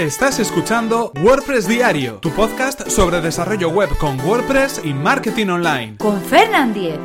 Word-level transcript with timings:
Estás 0.00 0.38
escuchando 0.38 1.12
WordPress 1.22 1.68
Diario, 1.68 2.20
tu 2.22 2.30
podcast 2.30 2.88
sobre 2.88 3.20
desarrollo 3.20 3.68
web 3.68 3.90
con 3.98 4.18
WordPress 4.18 4.80
y 4.82 4.94
marketing 4.94 5.48
online. 5.48 5.98
Con 5.98 6.18
Fernand 6.22 6.72
Diez. 6.72 6.98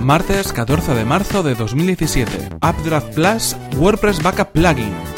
Martes 0.00 0.52
14 0.52 0.94
de 0.96 1.04
marzo 1.04 1.44
de 1.44 1.54
2017. 1.54 2.56
Updraft 2.56 3.14
Plus 3.14 3.56
WordPress 3.76 4.20
Backup 4.20 4.48
Plugin. 4.48 5.09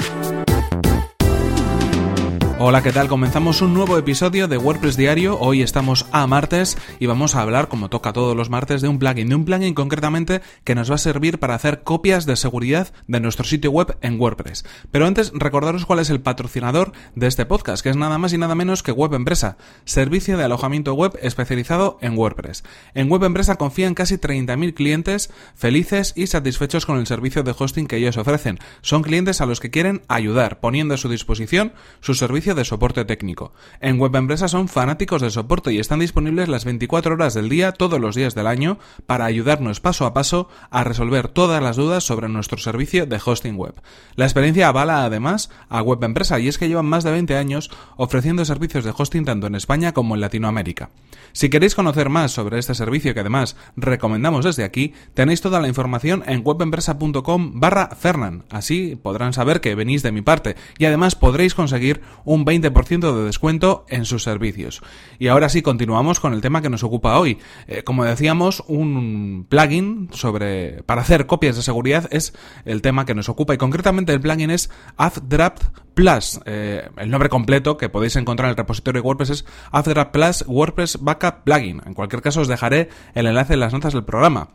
Hola, 2.65 2.81
¿qué 2.81 2.93
tal? 2.93 3.09
Comenzamos 3.09 3.61
un 3.61 3.75
nuevo 3.75 3.99
episodio 3.99 4.47
de 4.47 4.57
WordPress 4.57 4.97
Diario. 4.97 5.37
Hoy 5.41 5.63
estamos 5.63 6.07
a 6.13 6.29
martes 6.29 6.79
y 7.01 7.07
vamos 7.07 7.35
a 7.35 7.43
hablar, 7.43 7.67
como 7.67 7.89
toca 7.89 8.13
todos 8.13 8.37
los 8.37 8.51
martes, 8.51 8.81
de 8.81 8.87
un 8.87 9.01
plugin, 9.01 9.29
de 9.29 9.35
un 9.35 9.45
plugin 9.45 9.75
concretamente 9.75 10.43
que 10.63 10.77
nos 10.77 10.89
va 10.89 10.95
a 10.95 10.99
servir 10.99 11.41
para 11.41 11.57
hacer 11.57 11.83
copias 11.83 12.25
de 12.25 12.37
seguridad 12.37 12.93
de 13.09 13.19
nuestro 13.19 13.45
sitio 13.45 13.73
web 13.73 13.99
en 14.01 14.17
WordPress. 14.17 14.65
Pero 14.93 15.09
antes, 15.09 15.33
recordaros 15.35 15.87
cuál 15.87 15.99
es 15.99 16.09
el 16.09 16.21
patrocinador 16.21 16.93
de 17.17 17.27
este 17.27 17.47
podcast, 17.47 17.83
que 17.83 17.91
es 17.91 17.97
nada 17.97 18.17
más 18.19 18.33
y 18.33 18.39
nada 18.39 18.55
menos 18.55 18.85
que 18.85 18.93
Web 18.93 19.15
Empresa, 19.15 19.57
servicio 19.85 20.39
de 20.39 20.45
alojamiento 20.45 20.95
web 20.95 21.19
especializado 21.21 21.99
en 22.01 22.17
WordPress. 22.17 22.63
En 22.95 23.11
Web 23.11 23.25
Empresa 23.25 23.57
confían 23.57 23.95
casi 23.95 24.19
30.000 24.19 24.75
clientes 24.75 25.31
felices 25.57 26.13
y 26.15 26.29
satisfechos 26.29 26.87
con 26.87 27.01
el 27.01 27.09
servicio 27.09 27.43
de 27.43 27.57
hosting 27.59 27.89
que 27.89 27.97
ellos 27.97 28.19
ofrecen. 28.19 28.61
Son 28.83 29.03
clientes 29.03 29.41
a 29.41 29.47
los 29.47 29.59
que 29.59 29.73
quieren 29.73 30.03
ayudar, 30.07 30.61
poniendo 30.61 30.95
a 30.95 30.99
su 30.99 31.09
disposición 31.09 31.73
su 32.01 32.15
servicio 32.15 32.52
de 32.55 32.65
soporte 32.65 33.05
técnico. 33.05 33.53
En 33.81 33.99
Web 33.99 34.17
Empresa 34.17 34.49
son 34.49 34.69
fanáticos 34.69 35.23
del 35.23 35.31
soporte 35.31 35.73
y 35.73 35.79
están 35.79 36.01
disponibles 36.01 36.49
las 36.49 36.65
24 36.65 37.15
horas 37.15 37.35
del 37.35 37.49
día, 37.49 37.73
todos 37.73 38.01
los 38.01 38.15
días 38.15 38.35
del 38.35 38.47
año, 38.47 38.79
para 39.07 39.25
ayudarnos 39.25 39.81
paso 39.81 40.07
a 40.07 40.15
paso 40.15 40.49
a 40.71 40.85
resolver 40.85 41.29
todas 41.29 41.63
las 41.63 41.77
dudas 41.77 42.05
sobre 42.05 42.29
nuestro 42.29 42.59
servicio 42.59 43.07
de 43.07 43.21
hosting 43.25 43.57
web. 43.57 43.75
La 44.17 44.25
experiencia 44.25 44.69
avala 44.69 45.05
además 45.05 45.51
a 45.69 45.83
Web 45.83 46.05
Empresa 46.05 46.39
y 46.39 46.49
es 46.49 46.59
que 46.59 46.69
llevan 46.69 46.87
más 46.87 47.05
de 47.05 47.11
20 47.11 47.37
años 47.37 47.71
ofreciendo 47.97 48.45
servicios 48.45 48.85
de 48.85 48.93
hosting 48.97 49.25
tanto 49.25 49.47
en 49.47 49.55
España 49.55 49.93
como 49.93 50.15
en 50.15 50.21
Latinoamérica. 50.21 50.91
Si 51.33 51.49
queréis 51.49 51.75
conocer 51.75 52.09
más 52.09 52.33
sobre 52.33 52.59
este 52.59 52.75
servicio 52.75 53.15
que 53.15 53.21
además 53.21 53.57
recomendamos 53.77 54.45
desde 54.45 54.65
aquí, 54.65 54.93
tenéis 55.15 55.41
toda 55.41 55.61
la 55.61 55.69
información 55.69 56.23
en 56.27 56.43
webempresa.com 56.45 57.61
barra 57.61 57.89
Fernan. 57.97 58.45
Así 58.51 58.97
podrán 58.97 59.33
saber 59.33 59.61
que 59.61 59.75
venís 59.75 60.03
de 60.03 60.13
mi 60.13 60.23
parte 60.23 60.57
y 60.79 60.85
además 60.85 61.15
podréis 61.15 61.55
conseguir 61.55 62.03
un 62.25 62.42
20% 62.45 63.15
de 63.15 63.25
descuento 63.25 63.85
en 63.89 64.05
sus 64.05 64.23
servicios. 64.23 64.83
Y 65.19 65.29
ahora 65.29 65.49
sí, 65.49 65.63
continuamos 65.63 66.21
con 66.21 66.35
el 66.35 66.41
tema 66.41 66.63
que 66.63 66.71
nos 66.71 66.83
ocupa 66.83 67.19
hoy. 67.19 67.39
Eh, 67.67 67.83
como 67.83 68.05
decíamos, 68.05 68.63
un 68.67 69.47
plugin 69.49 70.09
sobre 70.13 70.83
para 70.85 71.03
hacer 71.03 71.27
copias 71.27 71.57
de 71.57 71.63
seguridad 71.63 72.09
es 72.11 72.35
el 72.65 72.83
tema 72.83 73.05
que 73.05 73.15
nos 73.15 73.29
ocupa 73.29 73.55
y 73.55 73.59
concretamente 73.59 74.13
el 74.13 74.21
plugin 74.21 74.51
es 74.51 74.71
AppDraft 74.97 75.65
Plus. 75.95 76.41
Eh, 76.47 76.89
el 76.97 77.11
nombre 77.11 77.29
completo 77.29 77.77
que 77.77 77.89
podéis 77.89 78.17
encontrar 78.17 78.47
en 78.47 78.51
el 78.51 78.57
repositorio 78.57 79.03
de 79.03 79.07
WordPress 79.07 79.31
es 79.31 79.45
AppDraft 79.71 80.11
Plus 80.13 80.45
WordPress 80.47 80.99
Backup 81.01 81.45
Plugin. 81.45 81.83
En 81.85 81.95
cualquier 81.95 82.23
caso 82.23 82.41
os 82.41 82.49
dejaré 82.49 82.89
el 83.15 83.27
enlace 83.27 83.55
en 83.55 83.61
las 83.61 83.73
notas 83.73 83.93
del 83.93 84.05
programa. 84.05 84.49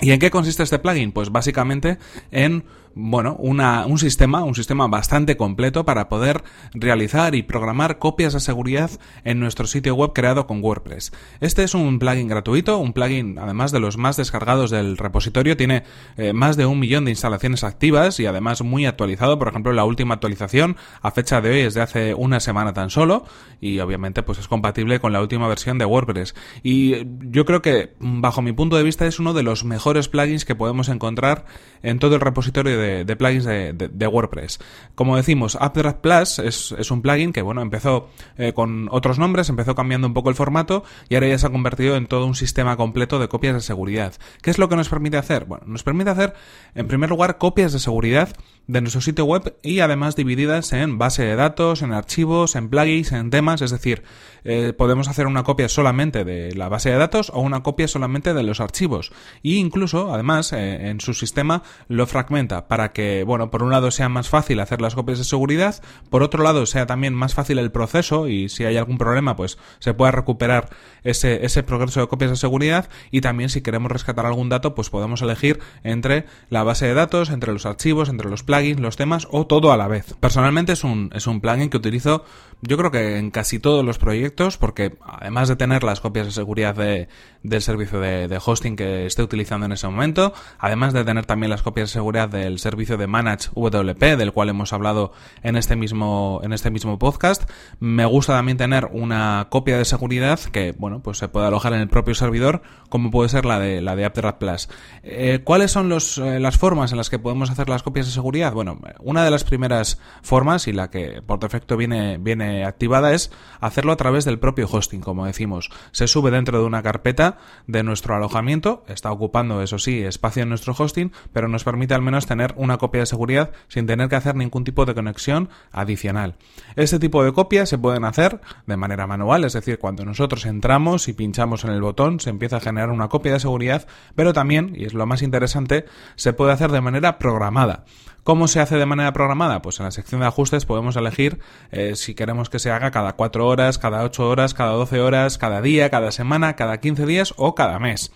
¿Y 0.00 0.12
en 0.12 0.20
qué 0.20 0.30
consiste 0.30 0.62
este 0.62 0.78
plugin? 0.78 1.12
Pues 1.12 1.30
básicamente 1.30 1.98
en 2.30 2.64
bueno, 2.94 3.36
un 3.38 3.98
sistema, 3.98 4.44
un 4.44 4.54
sistema 4.54 4.86
bastante 4.88 5.36
completo 5.36 5.84
para 5.84 6.08
poder 6.08 6.42
realizar 6.72 7.34
y 7.34 7.42
programar 7.42 7.98
copias 7.98 8.32
de 8.32 8.40
seguridad 8.40 8.90
en 9.24 9.40
nuestro 9.40 9.66
sitio 9.66 9.94
web 9.94 10.12
creado 10.14 10.46
con 10.46 10.62
WordPress. 10.62 11.12
Este 11.40 11.64
es 11.64 11.74
un 11.74 11.98
plugin 11.98 12.28
gratuito, 12.28 12.78
un 12.78 12.92
plugin 12.92 13.38
además 13.38 13.72
de 13.72 13.80
los 13.80 13.96
más 13.96 14.16
descargados 14.16 14.70
del 14.70 14.96
repositorio, 14.96 15.56
tiene 15.56 15.84
eh, 16.16 16.32
más 16.32 16.56
de 16.56 16.66
un 16.66 16.78
millón 16.78 17.04
de 17.04 17.10
instalaciones 17.10 17.64
activas 17.64 18.20
y 18.20 18.26
además 18.26 18.62
muy 18.62 18.86
actualizado, 18.86 19.38
por 19.38 19.48
ejemplo 19.48 19.72
la 19.72 19.84
última 19.84 20.14
actualización 20.14 20.76
a 21.02 21.10
fecha 21.10 21.40
de 21.40 21.50
hoy 21.50 21.60
es 21.60 21.74
de 21.74 21.82
hace 21.82 22.14
una 22.14 22.40
semana 22.40 22.72
tan 22.72 22.90
solo 22.90 23.24
y 23.60 23.78
obviamente 23.80 24.22
pues 24.22 24.38
es 24.38 24.48
compatible 24.48 25.00
con 25.00 25.12
la 25.12 25.20
última 25.20 25.48
versión 25.48 25.78
de 25.78 25.84
WordPress 25.84 26.34
y 26.62 27.06
yo 27.30 27.44
creo 27.44 27.62
que 27.62 27.94
bajo 28.00 28.42
mi 28.42 28.52
punto 28.52 28.76
de 28.76 28.82
vista 28.82 29.06
es 29.06 29.18
uno 29.18 29.34
de 29.34 29.42
los 29.42 29.64
mejores 29.64 30.08
plugins 30.08 30.44
que 30.44 30.54
podemos 30.54 30.88
encontrar 30.88 31.46
en 31.82 31.98
todo 31.98 32.14
el 32.14 32.20
repositorio 32.20 32.77
de, 32.78 33.16
plugins 33.16 33.44
de, 33.44 34.06
WordPress. 34.06 34.58
Como 34.94 35.16
decimos, 35.16 35.56
Updraft 35.56 35.98
Plus 35.98 36.38
es, 36.38 36.90
un 36.90 37.02
plugin 37.02 37.32
que, 37.32 37.42
bueno, 37.42 37.62
empezó 37.62 38.08
eh, 38.36 38.52
con 38.52 38.88
otros 38.90 39.18
nombres, 39.18 39.48
empezó 39.48 39.74
cambiando 39.74 40.06
un 40.06 40.14
poco 40.14 40.30
el 40.30 40.34
formato 40.34 40.84
y 41.08 41.14
ahora 41.14 41.28
ya 41.28 41.38
se 41.38 41.46
ha 41.46 41.50
convertido 41.50 41.96
en 41.96 42.06
todo 42.06 42.26
un 42.26 42.34
sistema 42.34 42.76
completo 42.76 43.18
de 43.18 43.28
copias 43.28 43.54
de 43.54 43.60
seguridad. 43.60 44.14
¿Qué 44.42 44.50
es 44.50 44.58
lo 44.58 44.68
que 44.68 44.76
nos 44.76 44.88
permite 44.88 45.16
hacer? 45.16 45.44
Bueno, 45.44 45.64
nos 45.66 45.82
permite 45.82 46.10
hacer, 46.10 46.34
en 46.74 46.88
primer 46.88 47.10
lugar, 47.10 47.38
copias 47.38 47.72
de 47.72 47.78
seguridad 47.78 48.34
de 48.66 48.82
nuestro 48.82 49.00
sitio 49.00 49.24
web 49.24 49.56
y 49.62 49.80
además 49.80 50.14
divididas 50.14 50.72
en 50.74 50.98
base 50.98 51.24
de 51.24 51.36
datos, 51.36 51.82
en 51.82 51.92
archivos, 51.92 52.54
en 52.54 52.68
plugins, 52.68 53.12
en 53.12 53.30
temas, 53.30 53.62
es 53.62 53.70
decir, 53.70 54.02
eh, 54.44 54.72
podemos 54.72 55.08
hacer 55.08 55.26
una 55.26 55.42
copia 55.42 55.68
solamente 55.68 56.24
de 56.24 56.54
la 56.54 56.68
base 56.68 56.90
de 56.90 56.98
datos 56.98 57.30
o 57.34 57.40
una 57.40 57.62
copia 57.62 57.88
solamente 57.88 58.34
de 58.34 58.42
los 58.42 58.60
archivos. 58.60 59.10
E 59.42 59.54
incluso, 59.54 60.12
además, 60.12 60.52
eh, 60.52 60.90
en 60.90 61.00
su 61.00 61.14
sistema 61.14 61.62
lo 61.88 62.06
fragmenta 62.06 62.67
para 62.68 62.92
que, 62.92 63.24
bueno, 63.24 63.50
por 63.50 63.62
un 63.62 63.70
lado 63.70 63.90
sea 63.90 64.08
más 64.08 64.28
fácil 64.28 64.60
hacer 64.60 64.80
las 64.80 64.94
copias 64.94 65.18
de 65.18 65.24
seguridad, 65.24 65.82
por 66.10 66.22
otro 66.22 66.42
lado 66.42 66.66
sea 66.66 66.86
también 66.86 67.14
más 67.14 67.34
fácil 67.34 67.58
el 67.58 67.72
proceso 67.72 68.28
y 68.28 68.48
si 68.48 68.64
hay 68.64 68.76
algún 68.76 68.98
problema, 68.98 69.36
pues 69.36 69.58
se 69.78 69.94
pueda 69.94 70.12
recuperar 70.12 70.70
ese, 71.02 71.44
ese 71.44 71.62
progreso 71.62 72.00
de 72.00 72.08
copias 72.08 72.30
de 72.30 72.36
seguridad 72.36 72.88
y 73.10 73.20
también 73.20 73.48
si 73.48 73.62
queremos 73.62 73.90
rescatar 73.90 74.26
algún 74.26 74.48
dato, 74.48 74.74
pues 74.74 74.90
podemos 74.90 75.22
elegir 75.22 75.60
entre 75.82 76.26
la 76.50 76.62
base 76.62 76.86
de 76.86 76.94
datos, 76.94 77.30
entre 77.30 77.52
los 77.52 77.66
archivos, 77.66 78.08
entre 78.08 78.28
los 78.28 78.42
plugins, 78.42 78.80
los 78.80 78.96
temas 78.96 79.26
o 79.30 79.46
todo 79.46 79.72
a 79.72 79.76
la 79.76 79.88
vez. 79.88 80.14
Personalmente 80.20 80.72
es 80.72 80.84
un, 80.84 81.10
es 81.14 81.26
un 81.26 81.40
plugin 81.40 81.70
que 81.70 81.76
utilizo 81.78 82.24
yo 82.60 82.76
creo 82.76 82.90
que 82.90 83.18
en 83.18 83.30
casi 83.30 83.58
todos 83.58 83.84
los 83.84 83.98
proyectos 83.98 84.58
porque 84.58 84.96
además 85.04 85.48
de 85.48 85.56
tener 85.56 85.84
las 85.84 86.00
copias 86.00 86.26
de 86.26 86.32
seguridad 86.32 86.74
de, 86.74 87.08
del 87.42 87.62
servicio 87.62 88.00
de, 88.00 88.26
de 88.26 88.40
hosting 88.44 88.74
que 88.74 89.06
esté 89.06 89.22
utilizando 89.22 89.66
en 89.66 89.72
ese 89.72 89.86
momento, 89.86 90.32
además 90.58 90.92
de 90.92 91.04
tener 91.04 91.24
también 91.24 91.50
las 91.50 91.62
copias 91.62 91.90
de 91.90 91.92
seguridad 91.92 92.28
del 92.28 92.57
servicio 92.58 92.96
de 92.96 93.06
Manage 93.06 93.50
WP, 93.54 94.16
del 94.16 94.32
cual 94.32 94.48
hemos 94.48 94.72
hablado 94.72 95.12
en 95.42 95.56
este 95.56 95.76
mismo, 95.76 96.40
en 96.42 96.52
este 96.52 96.70
mismo 96.70 96.98
podcast. 96.98 97.48
Me 97.80 98.04
gusta 98.04 98.34
también 98.34 98.58
tener 98.58 98.88
una 98.92 99.46
copia 99.50 99.78
de 99.78 99.84
seguridad 99.84 100.40
que, 100.40 100.72
bueno, 100.76 101.00
pues 101.00 101.18
se 101.18 101.28
puede 101.28 101.46
alojar 101.46 101.72
en 101.72 101.80
el 101.80 101.88
propio 101.88 102.14
servidor, 102.14 102.62
como 102.88 103.10
puede 103.10 103.28
ser 103.28 103.44
la 103.44 103.58
de, 103.58 103.80
la 103.80 103.96
de 103.96 104.08
Plus. 104.10 104.68
Eh, 105.02 105.40
¿Cuáles 105.44 105.70
son 105.70 105.88
los, 105.88 106.18
eh, 106.18 106.40
las 106.40 106.58
formas 106.58 106.92
en 106.92 106.98
las 106.98 107.10
que 107.10 107.18
podemos 107.18 107.50
hacer 107.50 107.68
las 107.68 107.82
copias 107.82 108.06
de 108.06 108.12
seguridad? 108.12 108.52
Bueno, 108.52 108.78
una 109.00 109.24
de 109.24 109.30
las 109.30 109.44
primeras 109.44 110.00
formas 110.22 110.66
y 110.68 110.72
la 110.72 110.90
que 110.90 111.22
por 111.22 111.38
defecto 111.38 111.76
viene, 111.76 112.18
viene 112.18 112.64
activada 112.64 113.14
es 113.14 113.30
hacerlo 113.60 113.92
a 113.92 113.96
través 113.96 114.24
del 114.24 114.38
propio 114.38 114.68
hosting, 114.70 115.00
como 115.00 115.26
decimos. 115.26 115.70
Se 115.92 116.08
sube 116.08 116.30
dentro 116.30 116.58
de 116.58 116.64
una 116.64 116.82
carpeta 116.82 117.38
de 117.66 117.82
nuestro 117.82 118.14
alojamiento, 118.14 118.84
está 118.88 119.12
ocupando, 119.12 119.62
eso 119.62 119.78
sí, 119.78 120.02
espacio 120.02 120.42
en 120.42 120.48
nuestro 120.48 120.74
hosting, 120.76 121.12
pero 121.32 121.48
nos 121.48 121.64
permite 121.64 121.94
al 121.94 122.02
menos 122.02 122.26
tener 122.26 122.47
una 122.56 122.78
copia 122.78 123.00
de 123.00 123.06
seguridad 123.06 123.50
sin 123.68 123.86
tener 123.86 124.08
que 124.08 124.16
hacer 124.16 124.34
ningún 124.34 124.64
tipo 124.64 124.84
de 124.84 124.94
conexión 124.94 125.48
adicional. 125.72 126.36
Este 126.76 126.98
tipo 126.98 127.24
de 127.24 127.32
copias 127.32 127.68
se 127.68 127.78
pueden 127.78 128.04
hacer 128.04 128.40
de 128.66 128.76
manera 128.76 129.06
manual, 129.06 129.44
es 129.44 129.52
decir, 129.52 129.78
cuando 129.78 130.04
nosotros 130.04 130.46
entramos 130.46 131.08
y 131.08 131.12
pinchamos 131.12 131.64
en 131.64 131.70
el 131.70 131.80
botón 131.80 132.20
se 132.20 132.30
empieza 132.30 132.56
a 132.56 132.60
generar 132.60 132.90
una 132.90 133.08
copia 133.08 133.32
de 133.32 133.40
seguridad, 133.40 133.86
pero 134.14 134.32
también, 134.32 134.72
y 134.74 134.84
es 134.84 134.94
lo 134.94 135.06
más 135.06 135.22
interesante, 135.22 135.86
se 136.16 136.32
puede 136.32 136.52
hacer 136.52 136.70
de 136.70 136.80
manera 136.80 137.18
programada. 137.18 137.84
¿Cómo 138.24 138.46
se 138.46 138.60
hace 138.60 138.76
de 138.76 138.84
manera 138.84 139.14
programada? 139.14 139.62
Pues 139.62 139.78
en 139.80 139.86
la 139.86 139.90
sección 139.90 140.20
de 140.20 140.26
ajustes 140.26 140.66
podemos 140.66 140.96
elegir 140.96 141.38
eh, 141.70 141.96
si 141.96 142.14
queremos 142.14 142.50
que 142.50 142.58
se 142.58 142.70
haga 142.70 142.90
cada 142.90 143.14
4 143.14 143.46
horas, 143.46 143.78
cada 143.78 144.02
8 144.04 144.28
horas, 144.28 144.52
cada 144.52 144.72
12 144.72 145.00
horas, 145.00 145.38
cada 145.38 145.62
día, 145.62 145.88
cada 145.88 146.12
semana, 146.12 146.54
cada 146.54 146.78
15 146.78 147.06
días 147.06 147.32
o 147.38 147.54
cada 147.54 147.78
mes. 147.78 148.12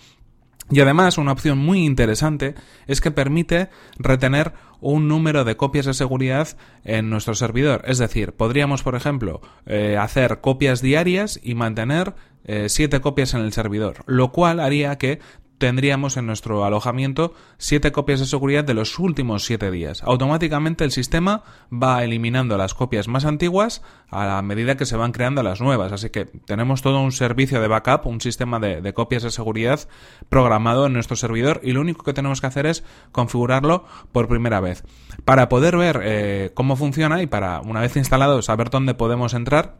Y 0.73 0.81
además, 0.81 1.19
una 1.19 1.33
opción 1.33 1.59
muy 1.59 1.85
interesante 1.85 2.55
es 2.87 3.03
que 3.03 3.11
permite 3.11 3.69
retener 3.99 4.55
un 4.81 5.07
número 5.07 5.45
de 5.45 5.57
copias 5.57 5.85
de 5.85 5.93
seguridad 5.93 6.49
en 6.85 7.11
nuestro 7.11 7.35
servidor. 7.35 7.83
Es 7.87 7.99
decir, 7.99 8.33
podríamos, 8.33 8.83
por 8.83 8.95
ejemplo, 8.95 9.43
eh, 9.67 9.99
hacer 9.99 10.41
copias 10.41 10.81
diarias 10.81 11.39
y 11.43 11.55
mantener 11.55 12.15
eh, 12.45 12.69
siete 12.69 13.01
copias 13.01 13.35
en 13.35 13.43
el 13.43 13.53
servidor, 13.53 14.03
lo 14.07 14.33
cual 14.33 14.61
haría 14.61 14.97
que 14.97 15.21
tendríamos 15.63 16.17
en 16.17 16.27
nuestro 16.27 16.65
alojamiento 16.65 17.35
siete 17.57 17.93
copias 17.93 18.19
de 18.19 18.27
seguridad 18.27 18.65
de 18.65 18.75
los 18.75 18.99
últimos 18.99 19.45
siete 19.45 19.71
días. 19.71 20.03
Automáticamente 20.03 20.83
el 20.83 20.91
sistema 20.91 21.45
va 21.73 22.03
eliminando 22.03 22.59
las 22.59 22.75
copias 22.75 23.07
más 23.07 23.25
antiguas 23.25 23.81
a 24.11 24.27
la 24.27 24.43
medida 24.43 24.77
que 24.77 24.87
se 24.87 24.97
van 24.97 25.13
creando 25.13 25.45
las 25.45 25.61
nuevas. 25.61 25.93
Así 25.93 26.11
que 26.11 26.25
tenemos 26.25 26.83
todo 26.83 27.01
un 27.01 27.13
servicio 27.13 27.61
de 27.61 27.69
backup, 27.69 28.09
un 28.09 28.21
sistema 28.21 28.59
de, 28.59 28.93
copias 28.93 29.23
de 29.23 29.31
seguridad 29.31 29.79
programado 30.29 30.87
en 30.87 30.95
nuestro 30.95 31.15
servidor 31.15 31.61
y 31.63 31.71
lo 31.71 31.81
único 31.81 32.03
que 32.03 32.13
tenemos 32.13 32.41
que 32.41 32.49
hacer 32.49 32.67
es 32.67 32.83
configurarlo 33.13 33.85
por 34.11 34.27
primera 34.27 34.59
vez. 34.59 34.83
Para 35.25 35.49
poder 35.49 35.77
ver 35.77 36.01
eh, 36.03 36.51
cómo 36.55 36.75
funciona 36.75 37.23
y 37.23 37.29
para 37.29 37.61
una 37.61 37.83
vez 37.83 37.97
instalado 37.97 38.43
saber 38.43 38.69
dónde 38.69 38.95
podemos 38.95 39.33
entrar, 39.33 39.77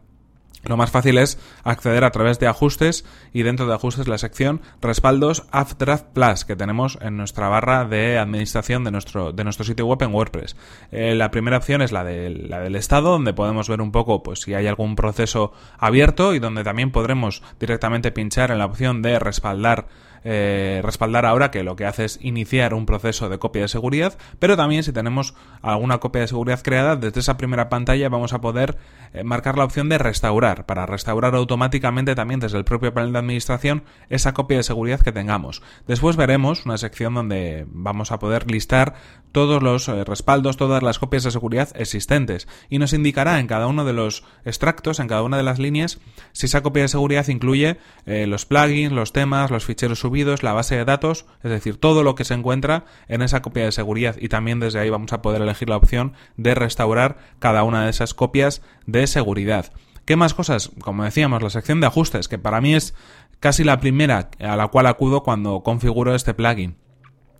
lo 0.63 0.77
más 0.77 0.91
fácil 0.91 1.17
es 1.17 1.37
acceder 1.63 2.03
a 2.03 2.11
través 2.11 2.39
de 2.39 2.47
ajustes 2.47 3.05
y 3.33 3.43
dentro 3.43 3.67
de 3.67 3.73
ajustes 3.73 4.07
la 4.07 4.17
sección 4.17 4.61
respaldos 4.81 5.45
AppDraft 5.51 6.05
Plus 6.13 6.45
que 6.45 6.55
tenemos 6.55 6.97
en 7.01 7.17
nuestra 7.17 7.49
barra 7.49 7.85
de 7.85 8.17
administración 8.17 8.83
de 8.83 8.91
nuestro, 8.91 9.33
de 9.33 9.43
nuestro 9.43 9.65
sitio 9.65 9.85
web 9.85 10.01
en 10.03 10.13
WordPress. 10.13 10.55
Eh, 10.91 11.15
la 11.15 11.31
primera 11.31 11.57
opción 11.57 11.81
es 11.81 11.91
la, 11.91 12.03
de, 12.03 12.29
la 12.29 12.59
del 12.59 12.75
estado 12.75 13.11
donde 13.11 13.33
podemos 13.33 13.67
ver 13.67 13.81
un 13.81 13.91
poco 13.91 14.23
pues 14.23 14.41
si 14.41 14.53
hay 14.53 14.67
algún 14.67 14.95
proceso 14.95 15.53
abierto 15.77 16.33
y 16.33 16.39
donde 16.39 16.63
también 16.63 16.91
podremos 16.91 17.43
directamente 17.59 18.11
pinchar 18.11 18.51
en 18.51 18.59
la 18.59 18.65
opción 18.65 19.01
de 19.01 19.19
respaldar 19.19 19.87
eh, 20.23 20.81
respaldar 20.83 21.25
ahora 21.25 21.51
que 21.51 21.63
lo 21.63 21.75
que 21.75 21.85
hace 21.85 22.05
es 22.05 22.19
iniciar 22.21 22.73
un 22.73 22.85
proceso 22.85 23.27
de 23.27 23.39
copia 23.39 23.63
de 23.63 23.67
seguridad, 23.67 24.17
pero 24.39 24.55
también 24.55 24.83
si 24.83 24.93
tenemos 24.93 25.35
alguna 25.61 25.99
copia 25.99 26.21
de 26.21 26.27
seguridad 26.27 26.61
creada, 26.61 26.95
desde 26.95 27.19
esa 27.19 27.37
primera 27.37 27.67
pantalla 27.69 28.07
vamos 28.09 28.31
a 28.33 28.39
poder 28.39 28.77
eh, 29.13 29.23
marcar 29.23 29.57
la 29.57 29.65
opción 29.65 29.89
de 29.89 29.97
restaurar, 29.97 30.65
para 30.65 30.85
restaurar 30.85 31.35
automáticamente 31.35 32.15
también 32.15 32.39
desde 32.39 32.57
el 32.57 32.63
propio 32.63 32.93
panel 32.93 33.11
de 33.11 33.19
administración 33.19 33.83
esa 34.09 34.33
copia 34.33 34.57
de 34.57 34.63
seguridad 34.63 35.01
que 35.01 35.11
tengamos. 35.11 35.61
Después 35.87 36.15
veremos 36.15 36.65
una 36.65 36.77
sección 36.77 37.13
donde 37.13 37.65
vamos 37.69 38.11
a 38.11 38.19
poder 38.19 38.49
listar 38.49 38.95
todos 39.31 39.61
los 39.61 39.89
eh, 39.89 40.03
respaldos, 40.05 40.57
todas 40.57 40.83
las 40.83 40.99
copias 40.99 41.23
de 41.23 41.31
seguridad 41.31 41.69
existentes 41.75 42.47
y 42.69 42.79
nos 42.79 42.93
indicará 42.93 43.39
en 43.39 43.47
cada 43.47 43.67
uno 43.67 43.83
de 43.83 43.93
los 43.93 44.23
extractos, 44.45 44.99
en 44.99 45.07
cada 45.07 45.23
una 45.23 45.37
de 45.37 45.43
las 45.43 45.59
líneas, 45.59 45.99
si 46.31 46.45
esa 46.45 46.63
copia 46.63 46.83
de 46.83 46.87
seguridad 46.87 47.27
incluye 47.27 47.77
los 48.05 48.45
plugins, 48.45 48.91
los 48.91 49.13
temas, 49.13 49.49
los 49.49 49.65
ficheros 49.65 49.99
subidos, 49.99 50.12
la 50.41 50.53
base 50.53 50.75
de 50.75 50.85
datos, 50.85 51.25
es 51.43 51.51
decir, 51.51 51.77
todo 51.77 52.03
lo 52.03 52.15
que 52.15 52.23
se 52.23 52.33
encuentra 52.33 52.85
en 53.07 53.21
esa 53.21 53.41
copia 53.41 53.65
de 53.65 53.71
seguridad 53.71 54.15
y 54.19 54.29
también 54.29 54.59
desde 54.59 54.79
ahí 54.79 54.89
vamos 54.89 55.11
a 55.13 55.21
poder 55.21 55.41
elegir 55.41 55.69
la 55.69 55.77
opción 55.77 56.13
de 56.37 56.55
restaurar 56.55 57.17
cada 57.39 57.63
una 57.63 57.83
de 57.83 57.89
esas 57.89 58.13
copias 58.13 58.61
de 58.85 59.07
seguridad. 59.07 59.71
¿Qué 60.05 60.15
más 60.15 60.33
cosas? 60.33 60.71
Como 60.81 61.03
decíamos, 61.03 61.41
la 61.41 61.49
sección 61.49 61.81
de 61.81 61.87
ajustes, 61.87 62.27
que 62.27 62.37
para 62.37 62.61
mí 62.61 62.75
es 62.75 62.93
casi 63.39 63.63
la 63.63 63.79
primera 63.79 64.29
a 64.39 64.55
la 64.55 64.67
cual 64.67 64.85
acudo 64.85 65.23
cuando 65.23 65.63
configuro 65.63 66.13
este 66.13 66.33
plugin. 66.33 66.77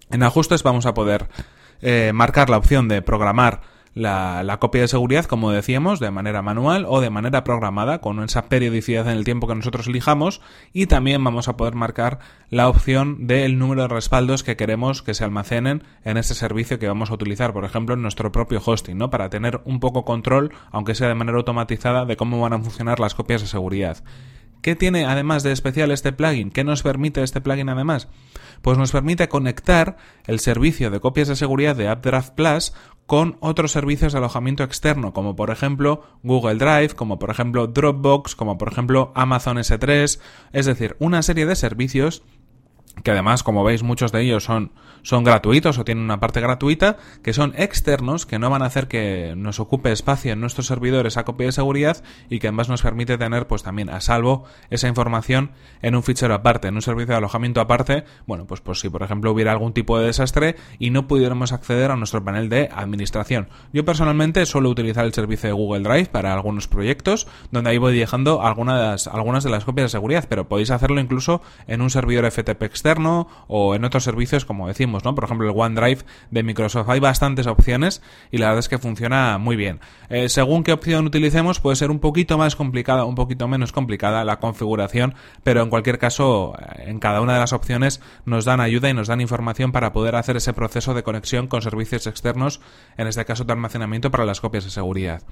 En 0.09 0.23
ajustes 0.23 0.63
vamos 0.63 0.85
a 0.85 0.93
poder 0.93 1.29
eh, 1.81 2.11
marcar 2.13 2.49
la 2.49 2.57
opción 2.57 2.87
de 2.87 3.01
programar 3.01 3.61
la, 3.93 4.57
copia 4.59 4.81
de 4.81 4.87
seguridad, 4.87 5.25
como 5.25 5.51
decíamos, 5.51 5.99
de 5.99 6.11
manera 6.11 6.41
manual 6.41 6.85
o 6.87 7.01
de 7.01 7.09
manera 7.09 7.43
programada, 7.43 7.99
con 7.99 8.23
esa 8.23 8.45
periodicidad 8.45 9.07
en 9.07 9.17
el 9.17 9.23
tiempo 9.23 9.47
que 9.47 9.55
nosotros 9.55 9.87
elijamos, 9.87 10.41
y 10.71 10.87
también 10.87 11.23
vamos 11.23 11.47
a 11.47 11.57
poder 11.57 11.75
marcar 11.75 12.19
la 12.49 12.69
opción 12.69 13.27
del 13.27 13.57
número 13.57 13.83
de 13.83 13.87
respaldos 13.89 14.43
que 14.43 14.55
queremos 14.55 15.01
que 15.01 15.13
se 15.13 15.23
almacenen 15.23 15.83
en 16.03 16.17
este 16.17 16.33
servicio 16.33 16.79
que 16.79 16.87
vamos 16.87 17.11
a 17.11 17.13
utilizar, 17.13 17.53
por 17.53 17.65
ejemplo, 17.65 17.95
en 17.95 18.01
nuestro 18.01 18.31
propio 18.31 18.61
hosting, 18.63 18.97
¿no? 18.97 19.09
Para 19.09 19.29
tener 19.29 19.61
un 19.65 19.79
poco 19.79 20.05
control, 20.05 20.51
aunque 20.71 20.95
sea 20.95 21.07
de 21.07 21.15
manera 21.15 21.37
automatizada, 21.37 22.05
de 22.05 22.17
cómo 22.17 22.41
van 22.41 22.53
a 22.53 22.59
funcionar 22.59 22.99
las 22.99 23.15
copias 23.15 23.41
de 23.41 23.47
seguridad. 23.47 24.03
¿Qué 24.63 24.77
tiene 24.77 25.03
además 25.03 25.43
de 25.43 25.51
especial 25.51 25.91
este 25.91 26.13
plugin? 26.13 26.49
¿Qué 26.49 26.63
nos 26.63 26.83
permite 26.83 27.21
este 27.21 27.41
plugin 27.41 27.67
además? 27.67 28.07
Pues 28.61 28.77
nos 28.77 28.93
permite 28.93 29.27
conectar 29.27 29.97
el 30.25 30.39
servicio 30.39 30.89
de 30.89 31.01
copias 31.01 31.27
de 31.27 31.35
seguridad 31.35 31.75
de 31.75 31.89
AppDraft 31.89 32.33
Plus 32.33 32.73
con 33.05 33.37
otros 33.41 33.71
servicios 33.71 34.13
de 34.13 34.19
alojamiento 34.19 34.63
externo, 34.63 35.13
como 35.13 35.35
por 35.35 35.49
ejemplo 35.49 36.03
Google 36.23 36.55
Drive, 36.55 36.95
como 36.95 37.19
por 37.19 37.29
ejemplo 37.29 37.67
Dropbox, 37.67 38.35
como 38.35 38.57
por 38.57 38.71
ejemplo 38.71 39.11
Amazon 39.15 39.57
S3, 39.57 40.19
es 40.53 40.65
decir, 40.65 40.95
una 40.99 41.21
serie 41.21 41.45
de 41.45 41.55
servicios 41.55 42.23
que 43.01 43.11
además, 43.11 43.43
como 43.43 43.63
veis, 43.63 43.83
muchos 43.83 44.11
de 44.11 44.21
ellos 44.21 44.43
son, 44.43 44.71
son 45.01 45.23
gratuitos 45.23 45.77
o 45.77 45.83
tienen 45.83 46.03
una 46.03 46.19
parte 46.19 46.39
gratuita, 46.39 46.97
que 47.23 47.33
son 47.33 47.53
externos, 47.57 48.25
que 48.25 48.39
no 48.39 48.49
van 48.49 48.61
a 48.61 48.67
hacer 48.67 48.87
que 48.87 49.33
nos 49.35 49.59
ocupe 49.59 49.91
espacio 49.91 50.31
en 50.31 50.39
nuestros 50.39 50.67
servidores 50.67 51.17
a 51.17 51.25
copia 51.25 51.47
de 51.47 51.51
seguridad 51.51 52.03
y 52.29 52.39
que 52.39 52.47
además 52.47 52.69
nos 52.69 52.81
permite 52.81 53.17
tener, 53.17 53.47
pues 53.47 53.63
también 53.63 53.89
a 53.89 53.99
salvo 53.99 54.45
esa 54.69 54.87
información 54.87 55.51
en 55.81 55.95
un 55.95 56.03
fichero 56.03 56.33
aparte, 56.33 56.67
en 56.67 56.75
un 56.75 56.81
servicio 56.81 57.13
de 57.13 57.17
alojamiento 57.17 57.61
aparte, 57.61 58.05
bueno, 58.27 58.45
pues 58.45 58.61
por 58.61 58.77
si 58.77 58.89
por 58.89 59.03
ejemplo 59.03 59.31
hubiera 59.31 59.51
algún 59.51 59.73
tipo 59.73 59.99
de 59.99 60.05
desastre 60.05 60.55
y 60.79 60.91
no 60.91 61.07
pudiéramos 61.07 61.51
acceder 61.51 61.91
a 61.91 61.95
nuestro 61.95 62.23
panel 62.23 62.47
de 62.49 62.69
administración. 62.73 63.49
Yo 63.73 63.83
personalmente 63.85 64.45
suelo 64.45 64.69
utilizar 64.69 65.05
el 65.05 65.13
servicio 65.13 65.49
de 65.49 65.53
Google 65.53 65.83
Drive 65.83 66.05
para 66.05 66.33
algunos 66.33 66.67
proyectos, 66.67 67.27
donde 67.51 67.71
ahí 67.71 67.77
voy 67.77 67.97
dejando 67.97 68.41
algunas, 68.43 69.07
algunas 69.07 69.43
de 69.43 69.49
las 69.49 69.65
copias 69.65 69.85
de 69.85 69.97
seguridad, 69.97 70.25
pero 70.29 70.47
podéis 70.47 70.71
hacerlo 70.71 71.01
incluso 71.01 71.41
en 71.67 71.81
un 71.81 71.89
servidor 71.89 72.29
FTP 72.31 72.63
externo 72.83 73.27
o 73.47 73.75
en 73.75 73.85
otros 73.85 74.03
servicios, 74.03 74.43
como 74.43 74.67
decimos, 74.67 75.05
¿no? 75.05 75.15
Por 75.15 75.23
ejemplo, 75.23 75.49
el 75.49 75.57
OneDrive 75.57 76.01
de 76.31 76.43
Microsoft. 76.43 76.89
Hay 76.89 76.99
bastantes 76.99 77.47
opciones 77.47 78.01
y 78.29 78.39
la 78.39 78.47
verdad 78.47 78.59
es 78.59 78.67
que 78.67 78.77
funciona 78.77 79.37
muy 79.37 79.55
bien. 79.55 79.79
Eh, 80.09 80.27
según 80.27 80.63
qué 80.63 80.73
opción 80.73 81.05
utilicemos, 81.05 81.61
puede 81.61 81.77
ser 81.77 81.91
un 81.91 81.99
poquito 81.99 82.37
más 82.37 82.57
complicada, 82.57 83.05
un 83.05 83.15
poquito 83.15 83.47
menos 83.47 83.71
complicada 83.71 84.25
la 84.25 84.39
configuración, 84.39 85.15
pero 85.43 85.61
en 85.61 85.69
cualquier 85.69 85.97
caso, 85.97 86.55
eh, 86.59 86.89
en 86.89 86.99
cada 86.99 87.21
una 87.21 87.33
de 87.33 87.39
las 87.39 87.53
opciones 87.53 88.01
nos 88.25 88.43
dan 88.43 88.59
ayuda 88.59 88.89
y 88.89 88.93
nos 88.93 89.07
dan 89.07 89.21
información 89.21 89.71
para 89.71 89.93
poder 89.93 90.17
hacer 90.17 90.35
ese 90.35 90.51
proceso 90.51 90.93
de 90.93 91.03
conexión 91.03 91.47
con 91.47 91.61
servicios 91.61 92.05
externos, 92.05 92.59
en 92.97 93.07
este 93.07 93.23
caso 93.23 93.45
de 93.45 93.53
almacenamiento 93.53 94.11
para 94.11 94.25
las 94.25 94.41
copias 94.41 94.65
de 94.65 94.71
seguridad. 94.71 95.23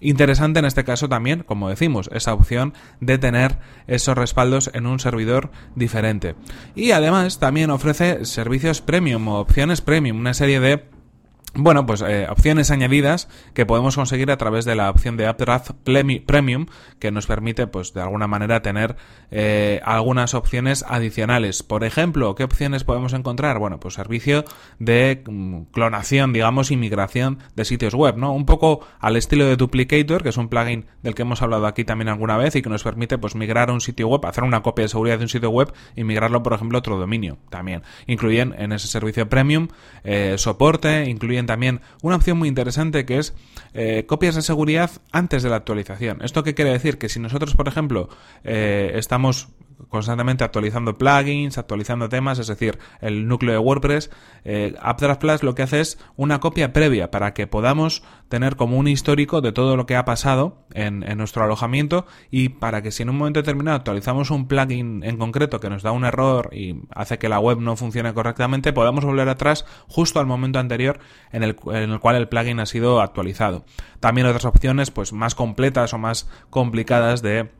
Interesante 0.00 0.60
en 0.60 0.64
este 0.64 0.84
caso 0.84 1.08
también, 1.08 1.42
como 1.42 1.68
decimos, 1.68 2.08
esa 2.14 2.32
opción 2.32 2.72
de 3.00 3.18
tener 3.18 3.58
esos 3.86 4.16
respaldos 4.16 4.70
en 4.72 4.86
un 4.86 5.00
servidor 5.00 5.50
diferente. 5.74 6.34
Y 6.74 6.92
además 6.94 7.38
también 7.38 7.70
ofrece 7.70 8.24
servicios 8.24 8.80
premium 8.80 9.28
o 9.28 9.40
opciones 9.40 9.80
premium, 9.80 10.18
una 10.18 10.34
serie 10.34 10.60
de 10.60 10.93
bueno, 11.56 11.86
pues 11.86 12.02
eh, 12.02 12.26
opciones 12.28 12.72
añadidas 12.72 13.28
que 13.54 13.64
podemos 13.64 13.94
conseguir 13.94 14.30
a 14.32 14.36
través 14.36 14.64
de 14.64 14.74
la 14.74 14.90
opción 14.90 15.16
de 15.16 15.28
Updraft 15.28 15.70
Premium 15.84 16.66
que 16.98 17.12
nos 17.12 17.26
permite, 17.26 17.68
pues 17.68 17.94
de 17.94 18.00
alguna 18.02 18.26
manera, 18.26 18.60
tener 18.60 18.96
eh, 19.30 19.80
algunas 19.84 20.34
opciones 20.34 20.84
adicionales. 20.88 21.62
Por 21.62 21.84
ejemplo, 21.84 22.34
¿qué 22.34 22.42
opciones 22.42 22.82
podemos 22.82 23.12
encontrar? 23.12 23.58
Bueno, 23.60 23.78
pues 23.78 23.94
servicio 23.94 24.44
de 24.80 25.22
mm, 25.26 25.62
clonación, 25.72 26.32
digamos, 26.32 26.72
y 26.72 26.76
migración 26.76 27.38
de 27.54 27.64
sitios 27.64 27.94
web, 27.94 28.16
¿no? 28.16 28.32
Un 28.32 28.46
poco 28.46 28.80
al 28.98 29.16
estilo 29.16 29.46
de 29.46 29.56
Duplicator, 29.56 30.24
que 30.24 30.30
es 30.30 30.36
un 30.36 30.48
plugin 30.48 30.86
del 31.02 31.14
que 31.14 31.22
hemos 31.22 31.40
hablado 31.40 31.66
aquí 31.66 31.84
también 31.84 32.08
alguna 32.08 32.36
vez 32.36 32.56
y 32.56 32.62
que 32.62 32.68
nos 32.68 32.82
permite, 32.82 33.16
pues, 33.18 33.36
migrar 33.36 33.70
a 33.70 33.72
un 33.72 33.80
sitio 33.80 34.08
web, 34.08 34.26
hacer 34.26 34.42
una 34.42 34.62
copia 34.62 34.84
de 34.84 34.88
seguridad 34.88 35.18
de 35.18 35.24
un 35.24 35.28
sitio 35.28 35.50
web 35.50 35.72
y 35.94 36.02
migrarlo, 36.02 36.42
por 36.42 36.52
ejemplo, 36.52 36.78
a 36.78 36.80
otro 36.80 36.98
dominio 36.98 37.38
también. 37.48 37.82
Incluyen 38.08 38.54
en 38.58 38.72
ese 38.72 38.88
servicio 38.88 39.28
premium 39.28 39.68
eh, 40.02 40.34
soporte, 40.36 41.08
incluyen 41.08 41.43
también 41.46 41.80
una 42.02 42.16
opción 42.16 42.38
muy 42.38 42.48
interesante 42.48 43.04
que 43.04 43.18
es 43.18 43.34
eh, 43.72 44.04
copias 44.06 44.34
de 44.34 44.42
seguridad 44.42 44.90
antes 45.12 45.42
de 45.42 45.50
la 45.50 45.56
actualización. 45.56 46.22
¿Esto 46.22 46.42
qué 46.42 46.54
quiere 46.54 46.72
decir? 46.72 46.98
Que 46.98 47.08
si 47.08 47.20
nosotros, 47.20 47.54
por 47.54 47.68
ejemplo, 47.68 48.08
eh, 48.44 48.92
estamos 48.94 49.48
constantemente 49.88 50.44
actualizando 50.44 50.96
plugins, 50.96 51.58
actualizando 51.58 52.08
temas, 52.08 52.38
es 52.38 52.46
decir, 52.46 52.78
el 53.00 53.28
núcleo 53.28 53.52
de 53.52 53.58
WordPress. 53.58 54.10
Eh, 54.44 54.74
AppDraft 54.80 55.20
Plus 55.20 55.42
lo 55.42 55.54
que 55.54 55.62
hace 55.62 55.80
es 55.80 55.98
una 56.16 56.40
copia 56.40 56.72
previa 56.72 57.10
para 57.10 57.34
que 57.34 57.46
podamos 57.46 58.02
tener 58.28 58.56
como 58.56 58.78
un 58.78 58.88
histórico 58.88 59.40
de 59.40 59.52
todo 59.52 59.76
lo 59.76 59.86
que 59.86 59.96
ha 59.96 60.04
pasado 60.04 60.64
en, 60.72 61.04
nuestro 61.16 61.44
alojamiento 61.44 62.06
y 62.30 62.48
para 62.48 62.82
que 62.82 62.90
si 62.90 63.02
en 63.02 63.10
un 63.10 63.18
momento 63.18 63.40
determinado 63.40 63.76
actualizamos 63.76 64.30
un 64.30 64.48
plugin 64.48 65.04
en 65.04 65.18
concreto 65.18 65.60
que 65.60 65.70
nos 65.70 65.82
da 65.82 65.92
un 65.92 66.04
error 66.04 66.50
y 66.52 66.80
hace 66.90 67.18
que 67.18 67.28
la 67.28 67.38
web 67.38 67.60
no 67.60 67.76
funcione 67.76 68.12
correctamente, 68.14 68.72
podamos 68.72 69.04
volver 69.04 69.28
atrás 69.28 69.64
justo 69.86 70.18
al 70.18 70.26
momento 70.26 70.58
anterior 70.58 70.98
en 71.30 71.42
el, 71.42 71.56
en 71.66 71.90
el 71.90 72.00
cual 72.00 72.16
el 72.16 72.28
plugin 72.28 72.60
ha 72.60 72.66
sido 72.66 73.00
actualizado. 73.00 73.64
También 74.00 74.26
otras 74.26 74.44
opciones 74.44 74.90
pues 74.90 75.12
más 75.12 75.34
completas 75.34 75.94
o 75.94 75.98
más 75.98 76.28
complicadas 76.50 77.22
de 77.22 77.50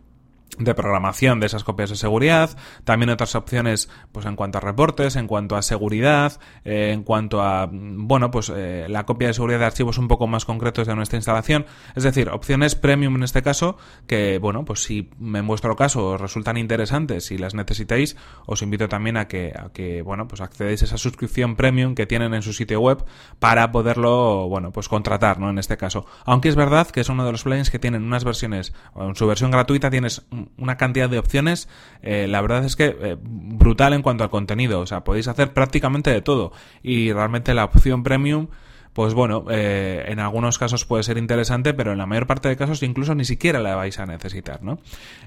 de 0.59 0.75
programación 0.75 1.41
de 1.41 1.47
esas 1.47 1.65
copias 1.65 1.91
de 1.91 1.97
seguridad, 1.97 2.57
también 2.85 3.11
otras 3.11 3.35
opciones 3.35 3.89
pues 4.13 4.27
en 4.27 4.37
cuanto 4.37 4.59
a 4.59 4.61
reportes, 4.61 5.17
en 5.17 5.27
cuanto 5.27 5.57
a 5.57 5.63
seguridad, 5.63 6.41
eh, 6.65 6.91
en 6.93 7.03
cuanto 7.03 7.43
a 7.43 7.69
bueno 7.71 8.31
pues 8.31 8.53
eh, 8.55 8.87
la 8.89 9.05
copia 9.05 9.29
de 9.29 9.35
seguridad 9.35 9.59
de 9.59 9.65
archivos 9.67 9.99
un 9.99 10.09
poco 10.09 10.27
más 10.27 10.45
concretos 10.45 10.87
de 10.87 10.95
nuestra 10.95 11.17
instalación, 11.17 11.67
es 11.95 12.05
decir, 12.05 12.29
opciones 12.29 12.75
premium 12.75 13.17
en 13.17 13.25
este 13.25 13.43
caso 13.43 13.77
que 14.07 14.39
bueno 14.39 14.65
pues 14.65 14.83
si 14.83 15.11
en 15.21 15.47
vuestro 15.47 15.77
caso 15.77 16.13
os 16.13 16.21
resultan 16.21 16.57
interesantes 16.57 17.31
y 17.31 17.39
las 17.39 17.55
necesitáis, 17.55 18.17
os 18.47 18.63
invito 18.63 18.89
también 18.89 19.17
a 19.17 19.27
que, 19.27 19.53
a 19.57 19.71
que 19.73 20.03
bueno 20.03 20.29
pues 20.29 20.41
accedéis 20.41 20.83
a 20.83 20.85
esa 20.85 20.99
suscripción 20.99 21.57
premium 21.57 21.95
que 21.95 22.07
tienen 22.07 22.35
en 22.35 22.43
su 22.43 22.53
sitio 22.53 22.81
web 22.81 23.05
para 23.39 23.73
poderlo 23.73 24.49
bueno 24.49 24.73
pues 24.73 24.89
contratar, 24.89 25.41
¿no? 25.41 25.51
En 25.51 25.59
este 25.59 25.77
caso, 25.77 26.07
aunque 26.25 26.49
es 26.49 26.57
verdad 26.57 26.89
que 26.89 27.01
es 27.01 27.09
uno 27.09 27.25
de 27.27 27.33
los 27.33 27.43
plugins 27.43 27.71
que 27.71 27.79
tienen 27.79 28.05
unas 28.05 28.25
versiones, 28.25 28.73
en 28.95 29.17
su 29.17 29.27
versión 29.27 29.51
gratuita 29.51 29.91
tienes 29.91 30.25
una 30.57 30.77
cantidad 30.77 31.09
de 31.09 31.19
opciones, 31.19 31.69
eh, 32.03 32.27
la 32.29 32.41
verdad 32.41 32.65
es 32.65 32.77
que 32.77 32.97
eh, 33.01 33.17
brutal 33.21 33.93
en 33.93 34.03
cuanto 34.03 34.25
al 34.25 34.31
contenido. 34.31 34.81
O 34.81 34.87
sea, 34.87 35.05
podéis 35.05 35.29
hacer 35.29 35.53
prácticamente 35.53 36.11
de 36.11 36.23
todo. 36.23 36.53
Y 36.83 37.13
realmente 37.13 37.55
la 37.55 37.65
opción 37.65 38.03
premium 38.03 38.49
pues 38.95 39.13
bueno, 39.13 39.45
eh, 39.51 40.05
en 40.07 40.21
algunos 40.21 40.57
casos 40.57 40.85
puede 40.85 41.03
ser 41.03 41.19
interesante, 41.19 41.75
pero 41.75 41.93
en 41.93 41.99
la 41.99 42.07
mayor 42.07 42.29
parte 42.29 42.49
de 42.49 42.57
casos 42.57 42.83
incluso 42.85 43.15
ni 43.17 43.25
siquiera 43.25 43.59
la 43.59 43.75
vais 43.75 43.99
a 43.99 44.07
necesitar, 44.07 44.63
¿no? 44.63 44.79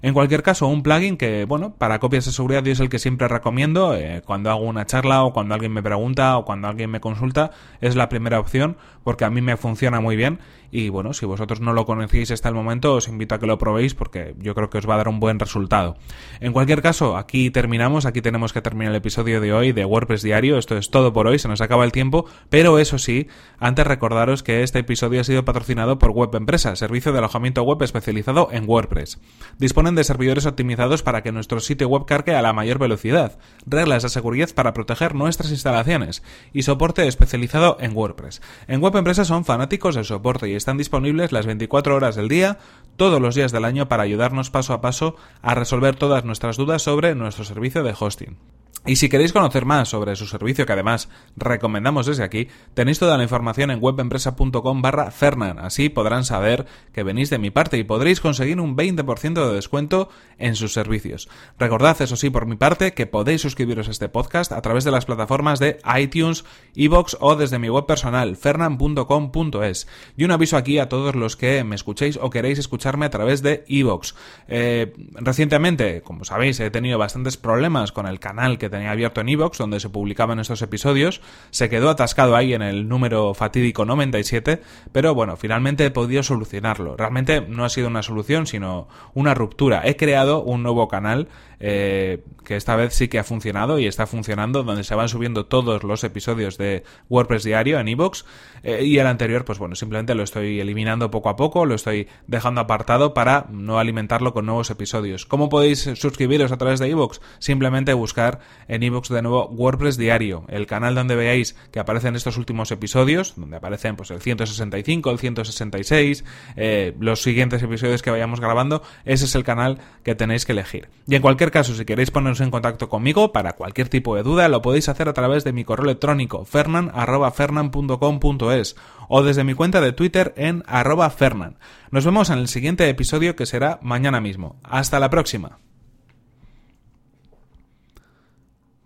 En 0.01 0.13
cualquier 0.13 0.41
caso, 0.41 0.67
un 0.67 0.83
plugin 0.83 1.17
que, 1.17 1.43
bueno, 1.43 1.73
para 1.77 1.99
copias 1.99 2.25
de 2.25 2.31
seguridad 2.31 2.63
yo 2.63 2.71
es 2.71 2.79
el 2.79 2.89
que 2.89 2.97
siempre 2.97 3.27
recomiendo 3.27 3.93
eh, 3.93 4.21
cuando 4.25 4.49
hago 4.49 4.61
una 4.61 4.85
charla 4.85 5.23
o 5.23 5.33
cuando 5.33 5.53
alguien 5.53 5.73
me 5.73 5.83
pregunta 5.83 6.37
o 6.37 6.45
cuando 6.45 6.69
alguien 6.69 6.89
me 6.89 7.01
consulta, 7.01 7.51
es 7.81 7.97
la 7.97 8.07
primera 8.07 8.39
opción 8.39 8.77
porque 9.03 9.25
a 9.25 9.29
mí 9.29 9.41
me 9.41 9.57
funciona 9.57 9.99
muy 9.99 10.15
bien 10.15 10.39
y 10.71 10.89
bueno, 10.89 11.13
si 11.13 11.25
vosotros 11.25 11.61
no 11.61 11.73
lo 11.73 11.85
conocéis 11.85 12.31
hasta 12.31 12.49
el 12.49 12.55
momento, 12.55 12.95
os 12.95 13.07
invito 13.07 13.35
a 13.35 13.39
que 13.39 13.47
lo 13.47 13.57
probéis 13.57 13.93
porque 13.93 14.35
yo 14.39 14.53
creo 14.53 14.69
que 14.69 14.77
os 14.77 14.89
va 14.89 14.95
a 14.95 14.97
dar 14.97 15.07
un 15.07 15.19
buen 15.19 15.39
resultado. 15.39 15.95
En 16.39 16.53
cualquier 16.53 16.81
caso, 16.81 17.17
aquí 17.17 17.49
terminamos, 17.51 18.05
aquí 18.05 18.21
tenemos 18.21 18.53
que 18.53 18.61
terminar 18.61 18.91
el 18.91 18.97
episodio 18.97 19.39
de 19.39 19.53
hoy 19.53 19.71
de 19.71 19.85
WordPress 19.85 20.23
Diario, 20.23 20.57
esto 20.57 20.77
es 20.77 20.89
todo 20.89 21.13
por 21.13 21.27
hoy, 21.27 21.39
se 21.39 21.47
nos 21.47 21.61
acaba 21.61 21.85
el 21.85 21.91
tiempo, 21.91 22.25
pero 22.49 22.79
eso 22.79 22.97
sí, 22.97 23.27
antes 23.59 23.87
recordaros 23.87 24.43
que 24.43 24.63
este 24.63 24.79
episodio 24.79 25.21
ha 25.21 25.23
sido 25.23 25.45
patrocinado 25.45 25.99
por 25.99 26.11
Web 26.11 26.35
Empresa, 26.35 26.75
servicio 26.75 27.11
de 27.11 27.19
alojamiento 27.19 27.63
web 27.63 27.81
especializado 27.81 28.49
en 28.51 28.67
WordPress. 28.67 29.19
Disponen 29.57 29.95
de 29.95 30.03
servidores 30.03 30.45
optimizados 30.45 31.03
para 31.03 31.23
que 31.23 31.31
nuestro 31.31 31.59
sitio 31.59 31.87
web 31.87 32.05
cargue 32.05 32.35
a 32.35 32.41
la 32.41 32.53
mayor 32.53 32.79
velocidad, 32.79 33.37
reglas 33.65 34.03
de 34.03 34.09
seguridad 34.09 34.49
para 34.53 34.73
proteger 34.73 35.15
nuestras 35.15 35.51
instalaciones 35.51 36.23
y 36.53 36.63
soporte 36.63 37.07
especializado 37.07 37.77
en 37.79 37.95
WordPress. 37.95 38.41
En 38.67 38.81
Web 38.81 38.97
Empresa 38.97 39.25
son 39.25 39.45
fanáticos 39.45 39.95
del 39.95 40.05
soporte 40.05 40.49
y 40.49 40.55
están 40.55 40.77
disponibles 40.77 41.31
las 41.31 41.45
24 41.45 41.95
horas 41.95 42.15
del 42.15 42.27
día, 42.27 42.59
todos 42.95 43.21
los 43.21 43.35
días 43.35 43.51
del 43.51 43.65
año 43.65 43.87
para 43.87 44.03
ayudarnos 44.03 44.49
paso 44.49 44.73
a 44.73 44.81
paso 44.81 45.15
a 45.41 45.55
resolver 45.55 45.95
todas 45.95 46.25
nuestras 46.25 46.57
dudas 46.57 46.81
sobre 46.81 47.15
nuestro 47.15 47.43
servicio 47.43 47.83
de 47.83 47.95
hosting. 47.97 48.37
Y 48.85 48.95
si 48.95 49.09
queréis 49.09 49.33
conocer 49.33 49.65
más 49.65 49.89
sobre 49.89 50.15
su 50.15 50.27
servicio, 50.27 50.65
que 50.65 50.73
además 50.73 51.09
recomendamos 51.35 52.05
desde 52.05 52.23
aquí, 52.23 52.47
tenéis 52.73 52.99
toda 52.99 53.17
la 53.17 53.23
información 53.23 53.69
en 53.71 53.79
webempresa.com 53.81 54.81
barra 54.81 55.11
Fernan. 55.11 55.59
Así 55.59 55.89
podrán 55.89 56.23
saber 56.23 56.65
que 56.93 57.03
venís 57.03 57.29
de 57.29 57.37
mi 57.37 57.49
parte 57.49 57.77
y 57.77 57.83
podréis 57.83 58.21
conseguir 58.21 58.61
un 58.61 58.77
20% 58.77 59.47
de 59.47 59.55
descuento 59.55 60.09
en 60.37 60.55
sus 60.55 60.71
servicios. 60.71 61.27
Recordad, 61.59 62.01
eso 62.01 62.15
sí, 62.15 62.29
por 62.29 62.45
mi 62.45 62.55
parte, 62.55 62.93
que 62.93 63.07
podéis 63.07 63.41
suscribiros 63.41 63.89
a 63.89 63.91
este 63.91 64.07
podcast 64.07 64.53
a 64.53 64.61
través 64.61 64.85
de 64.85 64.91
las 64.91 65.05
plataformas 65.05 65.59
de 65.59 65.79
iTunes, 65.99 66.45
Evox 66.75 67.17
o 67.19 67.35
desde 67.35 67.59
mi 67.59 67.69
web 67.69 67.85
personal, 67.85 68.37
fernan.com.es. 68.37 69.87
Y 70.15 70.23
un 70.23 70.31
aviso 70.31 70.55
aquí 70.55 70.79
a 70.79 70.87
todos 70.87 71.15
los 71.15 71.35
que 71.35 71.63
me 71.65 71.75
escuchéis 71.75 72.17
o 72.21 72.29
queréis 72.29 72.59
escucharme 72.59 73.05
a 73.05 73.09
través 73.09 73.41
de 73.41 73.65
Evox. 73.67 74.15
Eh, 74.47 74.93
recientemente, 75.15 76.01
como 76.03 76.23
sabéis, 76.23 76.59
he 76.61 76.69
tenido 76.69 76.97
bastantes 76.97 77.35
problemas 77.35 77.91
con 77.91 78.07
el 78.07 78.19
canal 78.19 78.57
que 78.57 78.66
tenía 78.69 78.91
abierto 78.91 79.21
en 79.21 79.29
Evox, 79.29 79.57
donde 79.57 79.79
se 79.79 79.89
publicaban 79.89 80.39
estos 80.39 80.61
episodios, 80.61 81.21
se 81.49 81.69
quedó 81.69 81.89
atascado 81.89 82.35
ahí 82.35 82.53
en 82.53 82.61
el 82.61 82.87
número 82.87 83.33
fatídico 83.33 83.85
97, 83.85 84.61
pero 84.91 85.13
bueno, 85.13 85.37
finalmente 85.37 85.85
he 85.85 85.91
podido 85.91 86.23
solucionarlo. 86.23 86.97
Realmente 86.97 87.41
no 87.41 87.65
ha 87.65 87.69
sido 87.69 87.87
una 87.87 88.03
solución, 88.03 88.47
sino 88.47 88.87
una 89.13 89.33
ruptura. 89.33 89.81
He 89.85 89.95
creado 89.95 90.41
un 90.43 90.63
nuevo 90.63 90.87
canal 90.87 91.27
eh, 91.59 92.23
que 92.45 92.55
esta 92.55 92.75
vez 92.75 92.93
sí 92.93 93.07
que 93.07 93.19
ha 93.19 93.23
funcionado 93.23 93.79
y 93.79 93.87
está 93.87 94.07
funcionando, 94.07 94.63
donde 94.63 94.83
se 94.83 94.95
van 94.95 95.09
subiendo 95.09 95.45
todos 95.45 95.83
los 95.83 96.03
episodios 96.03 96.57
de 96.57 96.83
WordPress 97.09 97.43
diario 97.43 97.79
en 97.79 97.87
Evox, 97.87 98.25
eh, 98.63 98.83
y 98.83 98.97
el 98.99 99.07
anterior, 99.07 99.45
pues 99.45 99.59
bueno, 99.59 99.75
simplemente 99.75 100.15
lo 100.15 100.23
estoy 100.23 100.59
eliminando 100.59 101.11
poco 101.11 101.29
a 101.29 101.35
poco, 101.35 101.65
lo 101.65 101.75
estoy 101.75 102.07
dejando 102.27 102.61
apartado 102.61 103.13
para 103.13 103.47
no 103.49 103.79
alimentarlo 103.79 104.33
con 104.33 104.45
nuevos 104.45 104.69
episodios. 104.69 105.25
¿Cómo 105.25 105.49
podéis 105.49 105.89
suscribiros 105.95 106.51
a 106.51 106.57
través 106.57 106.79
de 106.79 106.89
Evox? 106.89 107.21
Simplemente 107.39 107.93
buscar 107.93 108.39
en 108.67 108.83
iVoox 108.83 109.09
de 109.09 109.21
nuevo 109.21 109.47
WordPress 109.47 109.97
Diario, 109.97 110.45
el 110.47 110.67
canal 110.67 110.95
donde 110.95 111.15
veáis 111.15 111.55
que 111.71 111.79
aparecen 111.79 112.15
estos 112.15 112.37
últimos 112.37 112.71
episodios, 112.71 113.33
donde 113.35 113.57
aparecen 113.57 113.95
pues 113.95 114.11
el 114.11 114.21
165, 114.21 115.11
el 115.11 115.19
166, 115.19 116.23
eh, 116.55 116.95
los 116.99 117.21
siguientes 117.21 117.61
episodios 117.63 118.01
que 118.01 118.11
vayamos 118.11 118.39
grabando, 118.39 118.81
ese 119.05 119.25
es 119.25 119.35
el 119.35 119.43
canal 119.43 119.79
que 120.03 120.15
tenéis 120.15 120.45
que 120.45 120.53
elegir. 120.53 120.89
Y 121.07 121.15
en 121.15 121.21
caso, 121.51 121.73
si 121.73 121.85
queréis 121.85 122.11
poneros 122.11 122.41
en 122.41 122.51
contacto 122.51 122.89
conmigo 122.89 123.31
para 123.31 123.53
cualquier 123.53 123.87
tipo 123.89 124.15
de 124.15 124.23
duda, 124.23 124.49
lo 124.49 124.61
podéis 124.61 124.89
hacer 124.89 125.09
a 125.09 125.13
través 125.13 125.43
de 125.43 125.53
mi 125.53 125.63
correo 125.63 125.85
electrónico 125.85 126.45
fernan.fernan.com.es 126.45 128.75
o 129.09 129.23
desde 129.23 129.43
mi 129.43 129.53
cuenta 129.53 129.81
de 129.81 129.93
Twitter 129.93 130.33
en 130.37 130.63
arroba 130.67 131.09
fernan. 131.09 131.57
Nos 131.91 132.05
vemos 132.05 132.29
en 132.29 132.39
el 132.39 132.47
siguiente 132.47 132.89
episodio 132.89 133.35
que 133.35 133.45
será 133.45 133.79
mañana 133.81 134.21
mismo. 134.21 134.59
Hasta 134.63 134.99
la 134.99 135.09
próxima. 135.09 135.59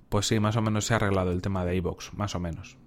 Pues 0.10 0.28
sí, 0.28 0.40
más 0.40 0.58
o 0.58 0.62
menos 0.62 0.86
se 0.86 0.94
ha 0.94 0.98
arreglado 0.98 1.32
el 1.32 1.42
tema 1.42 1.64
de 1.64 1.76
iVoox, 1.78 2.14
más 2.14 2.36
o 2.36 2.40
menos. 2.40 2.78